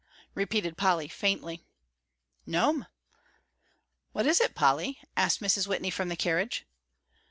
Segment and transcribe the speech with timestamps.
[0.33, 1.63] repeated Polly, faintly.
[2.47, 2.87] "No'm."
[4.13, 5.67] "What is it, Polly?" asked Mrs.
[5.67, 6.65] Whitney, from the carriage.